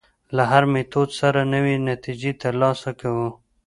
له 0.35 0.43
هر 0.51 0.63
میتود 0.73 1.09
سره 1.19 1.39
نوې 1.53 1.75
نتیجې 1.89 2.31
تر 2.41 2.53
لاسه 2.61 2.89
کوو. 3.01 3.27